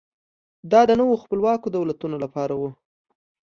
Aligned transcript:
دا 0.71 0.81
د 0.89 0.91
نویو 0.99 1.21
خپلواکو 1.23 1.67
دولتونو 1.77 2.15
لپاره 2.23 2.53
و. 2.59 2.61